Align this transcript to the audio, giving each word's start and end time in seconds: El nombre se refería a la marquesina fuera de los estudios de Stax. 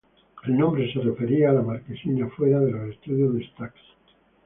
El 0.47 0.57
nombre 0.57 0.91
se 0.91 0.99
refería 0.99 1.51
a 1.51 1.53
la 1.53 1.61
marquesina 1.61 2.27
fuera 2.29 2.59
de 2.59 2.71
los 2.71 2.89
estudios 2.89 3.35
de 3.35 3.45
Stax. 3.49 3.75